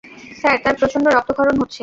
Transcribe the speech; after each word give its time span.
Sir, 0.39 0.57
তার 0.63 0.75
প্রচন্ড 0.79 1.05
রক্তক্ষরণ 1.07 1.55
হচ্ছে। 1.61 1.79